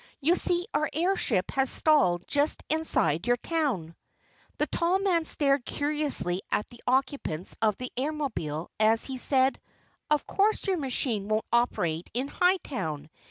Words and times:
You 0.19 0.33
see 0.33 0.65
our 0.73 0.89
airship 0.93 1.51
has 1.51 1.69
stalled 1.69 2.23
just 2.27 2.63
inside 2.69 3.27
your 3.27 3.37
town." 3.37 3.95
The 4.57 4.65
tall 4.65 4.97
man 4.97 5.25
stared 5.25 5.63
curiously 5.63 6.41
at 6.51 6.67
the 6.71 6.81
occupants 6.87 7.55
of 7.61 7.77
the 7.77 7.91
Airmobile 7.95 8.69
as 8.79 9.05
he 9.05 9.17
said: 9.19 9.61
"Of 10.09 10.25
course 10.25 10.65
your 10.65 10.77
machine 10.77 11.27
won't 11.27 11.45
operate 11.53 12.09
in 12.15 12.29
Hightown. 12.29 13.11